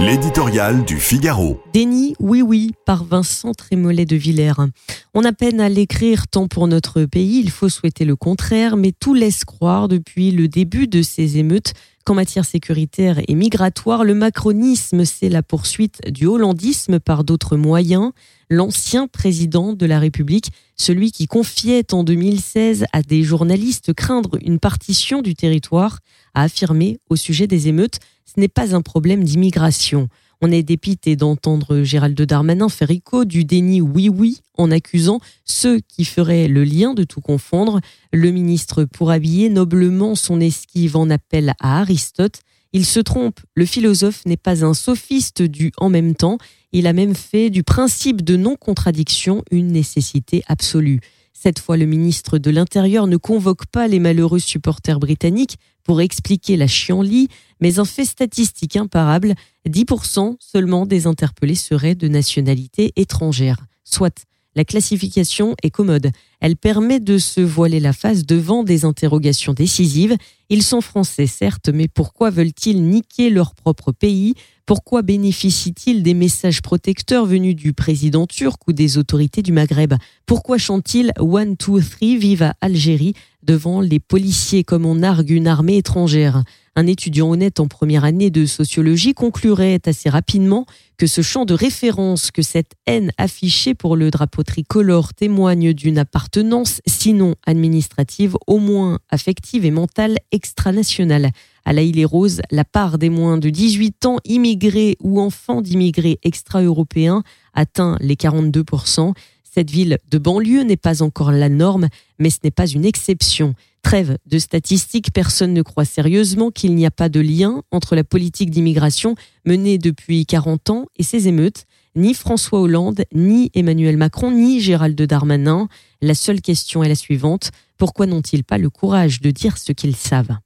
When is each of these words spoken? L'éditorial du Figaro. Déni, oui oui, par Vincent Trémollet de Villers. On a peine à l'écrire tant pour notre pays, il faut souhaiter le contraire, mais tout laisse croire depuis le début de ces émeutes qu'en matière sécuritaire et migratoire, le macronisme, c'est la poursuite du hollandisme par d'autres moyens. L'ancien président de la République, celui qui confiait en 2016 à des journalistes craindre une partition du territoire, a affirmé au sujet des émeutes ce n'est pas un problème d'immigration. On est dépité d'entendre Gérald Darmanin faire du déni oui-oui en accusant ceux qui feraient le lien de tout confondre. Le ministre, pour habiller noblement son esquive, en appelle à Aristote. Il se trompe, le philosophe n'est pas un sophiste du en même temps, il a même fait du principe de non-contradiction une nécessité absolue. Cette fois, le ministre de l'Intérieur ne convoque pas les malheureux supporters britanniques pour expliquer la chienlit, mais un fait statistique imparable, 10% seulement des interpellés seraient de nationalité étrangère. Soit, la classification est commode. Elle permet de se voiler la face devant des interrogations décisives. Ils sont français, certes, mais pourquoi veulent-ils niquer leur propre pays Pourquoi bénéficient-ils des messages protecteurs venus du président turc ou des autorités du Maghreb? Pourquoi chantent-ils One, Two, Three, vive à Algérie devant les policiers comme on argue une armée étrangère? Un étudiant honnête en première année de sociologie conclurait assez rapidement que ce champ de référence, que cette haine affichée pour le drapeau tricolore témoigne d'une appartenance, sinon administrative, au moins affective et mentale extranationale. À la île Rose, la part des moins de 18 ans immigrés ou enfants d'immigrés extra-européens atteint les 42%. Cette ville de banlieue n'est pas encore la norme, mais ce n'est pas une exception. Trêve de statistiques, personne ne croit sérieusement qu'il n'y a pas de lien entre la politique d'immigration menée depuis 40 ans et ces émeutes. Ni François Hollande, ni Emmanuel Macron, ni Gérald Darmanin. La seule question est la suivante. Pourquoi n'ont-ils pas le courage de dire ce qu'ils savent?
L'éditorial 0.00 0.84
du 0.84 0.96
Figaro. 0.96 1.60
Déni, 1.72 2.14
oui 2.20 2.40
oui, 2.40 2.72
par 2.86 3.02
Vincent 3.02 3.52
Trémollet 3.52 4.04
de 4.04 4.14
Villers. 4.14 4.70
On 5.12 5.24
a 5.24 5.32
peine 5.32 5.60
à 5.60 5.68
l'écrire 5.68 6.28
tant 6.28 6.46
pour 6.46 6.68
notre 6.68 7.04
pays, 7.04 7.40
il 7.40 7.50
faut 7.50 7.68
souhaiter 7.68 8.04
le 8.04 8.14
contraire, 8.14 8.76
mais 8.76 8.92
tout 8.92 9.12
laisse 9.12 9.44
croire 9.44 9.88
depuis 9.88 10.30
le 10.30 10.46
début 10.46 10.86
de 10.86 11.02
ces 11.02 11.38
émeutes 11.38 11.72
qu'en 12.08 12.14
matière 12.14 12.46
sécuritaire 12.46 13.20
et 13.28 13.34
migratoire, 13.34 14.02
le 14.02 14.14
macronisme, 14.14 15.04
c'est 15.04 15.28
la 15.28 15.42
poursuite 15.42 16.00
du 16.10 16.24
hollandisme 16.24 17.00
par 17.00 17.22
d'autres 17.22 17.58
moyens. 17.58 18.12
L'ancien 18.48 19.08
président 19.08 19.74
de 19.74 19.84
la 19.84 19.98
République, 19.98 20.50
celui 20.74 21.12
qui 21.12 21.26
confiait 21.26 21.92
en 21.92 22.04
2016 22.04 22.86
à 22.94 23.02
des 23.02 23.24
journalistes 23.24 23.92
craindre 23.92 24.38
une 24.42 24.58
partition 24.58 25.20
du 25.20 25.34
territoire, 25.34 25.98
a 26.32 26.44
affirmé 26.44 26.98
au 27.10 27.16
sujet 27.16 27.46
des 27.46 27.68
émeutes 27.68 27.98
ce 28.24 28.40
n'est 28.40 28.48
pas 28.48 28.74
un 28.74 28.82
problème 28.82 29.24
d'immigration. 29.24 30.08
On 30.40 30.52
est 30.52 30.62
dépité 30.62 31.16
d'entendre 31.16 31.82
Gérald 31.82 32.20
Darmanin 32.20 32.68
faire 32.68 32.90
du 33.26 33.44
déni 33.44 33.80
oui-oui 33.80 34.40
en 34.56 34.70
accusant 34.70 35.20
ceux 35.44 35.80
qui 35.80 36.04
feraient 36.04 36.46
le 36.46 36.62
lien 36.62 36.94
de 36.94 37.02
tout 37.02 37.20
confondre. 37.20 37.80
Le 38.12 38.30
ministre, 38.30 38.84
pour 38.84 39.10
habiller 39.10 39.48
noblement 39.48 40.14
son 40.14 40.40
esquive, 40.40 40.96
en 40.96 41.10
appelle 41.10 41.54
à 41.60 41.80
Aristote. 41.80 42.40
Il 42.72 42.84
se 42.84 43.00
trompe, 43.00 43.40
le 43.54 43.66
philosophe 43.66 44.24
n'est 44.26 44.36
pas 44.36 44.64
un 44.64 44.74
sophiste 44.74 45.42
du 45.42 45.72
en 45.78 45.88
même 45.88 46.14
temps, 46.14 46.38
il 46.70 46.86
a 46.86 46.92
même 46.92 47.14
fait 47.14 47.50
du 47.50 47.62
principe 47.64 48.22
de 48.22 48.36
non-contradiction 48.36 49.42
une 49.50 49.68
nécessité 49.68 50.44
absolue. 50.46 51.00
Cette 51.32 51.60
fois, 51.60 51.76
le 51.76 51.86
ministre 51.86 52.38
de 52.38 52.50
l'Intérieur 52.50 53.06
ne 53.06 53.16
convoque 53.16 53.66
pas 53.66 53.88
les 53.88 54.00
malheureux 54.00 54.40
supporters 54.40 55.00
britanniques 55.00 55.56
pour 55.88 56.02
expliquer 56.02 56.58
la 56.58 56.66
chienlit, 56.66 57.28
mais 57.62 57.78
un 57.78 57.86
fait 57.86 58.04
statistique 58.04 58.76
imparable, 58.76 59.34
10% 59.66 60.36
seulement 60.38 60.84
des 60.84 61.06
interpellés 61.06 61.54
seraient 61.54 61.94
de 61.94 62.08
nationalité 62.08 62.92
étrangère. 62.96 63.56
Soit, 63.84 64.26
la 64.54 64.66
classification 64.66 65.54
est 65.62 65.70
commode. 65.70 66.10
Elle 66.40 66.56
permet 66.56 67.00
de 67.00 67.16
se 67.16 67.40
voiler 67.40 67.80
la 67.80 67.94
face 67.94 68.26
devant 68.26 68.64
des 68.64 68.84
interrogations 68.84 69.54
décisives. 69.54 70.14
Ils 70.50 70.62
sont 70.62 70.82
français, 70.82 71.26
certes, 71.26 71.70
mais 71.70 71.88
pourquoi 71.88 72.28
veulent-ils 72.28 72.82
niquer 72.82 73.30
leur 73.30 73.54
propre 73.54 73.90
pays 73.90 74.34
Pourquoi 74.68 75.00
bénéficient-ils 75.00 76.02
des 76.02 76.12
messages 76.12 76.60
protecteurs 76.60 77.24
venus 77.24 77.56
du 77.56 77.72
président 77.72 78.26
turc 78.26 78.68
ou 78.68 78.74
des 78.74 78.98
autorités 78.98 79.40
du 79.40 79.50
Maghreb? 79.50 79.94
Pourquoi 80.26 80.58
chantent-ils 80.58 81.10
One, 81.18 81.56
Two, 81.56 81.80
Three, 81.80 82.18
vive 82.18 82.42
à 82.42 82.54
Algérie 82.60 83.14
devant 83.42 83.80
les 83.80 83.98
policiers 83.98 84.64
comme 84.64 84.84
on 84.84 85.02
argue 85.02 85.36
une 85.36 85.46
armée 85.46 85.78
étrangère? 85.78 86.44
Un 86.76 86.86
étudiant 86.86 87.30
honnête 87.30 87.60
en 87.60 87.66
première 87.66 88.04
année 88.04 88.28
de 88.28 88.44
sociologie 88.44 89.14
conclurait 89.14 89.80
assez 89.86 90.10
rapidement 90.10 90.66
que 90.98 91.06
ce 91.06 91.22
champ 91.22 91.46
de 91.46 91.54
référence, 91.54 92.30
que 92.30 92.42
cette 92.42 92.72
haine 92.86 93.10
affichée 93.16 93.74
pour 93.74 93.96
le 93.96 94.10
drapeau 94.10 94.42
tricolore 94.42 95.14
témoigne 95.14 95.72
d'une 95.72 95.98
appartenance, 95.98 96.82
sinon 96.86 97.36
administrative, 97.46 98.36
au 98.46 98.58
moins 98.58 98.98
affective 99.08 99.64
et 99.64 99.70
mentale 99.70 100.18
extranationale. 100.30 101.30
À 101.68 101.74
la 101.74 101.82
île 101.82 102.06
Rose, 102.06 102.40
la 102.50 102.64
part 102.64 102.96
des 102.96 103.10
moins 103.10 103.36
de 103.36 103.50
18 103.50 104.06
ans 104.06 104.16
immigrés 104.24 104.96
ou 105.02 105.20
enfants 105.20 105.60
d'immigrés 105.60 106.18
extra-européens 106.22 107.22
atteint 107.52 107.98
les 108.00 108.14
42%. 108.14 109.12
Cette 109.44 109.70
ville 109.70 109.98
de 110.10 110.16
banlieue 110.16 110.62
n'est 110.62 110.78
pas 110.78 111.02
encore 111.02 111.30
la 111.30 111.50
norme, 111.50 111.88
mais 112.18 112.30
ce 112.30 112.38
n'est 112.42 112.50
pas 112.50 112.66
une 112.66 112.86
exception. 112.86 113.52
Trêve 113.82 114.16
de 114.24 114.38
statistiques, 114.38 115.12
personne 115.12 115.52
ne 115.52 115.60
croit 115.60 115.84
sérieusement 115.84 116.50
qu'il 116.50 116.74
n'y 116.74 116.86
a 116.86 116.90
pas 116.90 117.10
de 117.10 117.20
lien 117.20 117.62
entre 117.70 117.96
la 117.96 118.02
politique 118.02 118.48
d'immigration 118.48 119.14
menée 119.44 119.76
depuis 119.76 120.24
40 120.24 120.70
ans 120.70 120.86
et 120.96 121.02
ces 121.02 121.28
émeutes. 121.28 121.66
Ni 121.96 122.14
François 122.14 122.60
Hollande, 122.62 123.02
ni 123.12 123.50
Emmanuel 123.52 123.98
Macron, 123.98 124.30
ni 124.30 124.62
Gérald 124.62 124.98
Darmanin. 124.98 125.68
La 126.00 126.14
seule 126.14 126.40
question 126.40 126.82
est 126.82 126.88
la 126.88 126.94
suivante. 126.94 127.50
Pourquoi 127.76 128.06
n'ont-ils 128.06 128.42
pas 128.42 128.56
le 128.56 128.70
courage 128.70 129.20
de 129.20 129.30
dire 129.30 129.58
ce 129.58 129.72
qu'ils 129.72 129.96
savent? 129.96 130.34